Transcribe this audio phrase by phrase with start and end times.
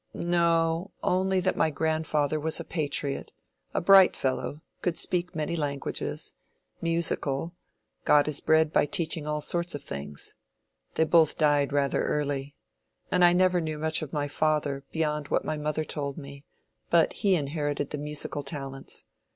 [0.15, 8.73] "No; only that my grandfather was a patriot—a bright fellow—could speak many languages—musical—got his bread
[8.73, 10.33] by teaching all sorts of things.
[10.95, 12.55] They both died rather early.
[13.11, 16.45] And I never knew much of my father, beyond what my mother told me;
[16.89, 19.03] but he inherited the musical talents.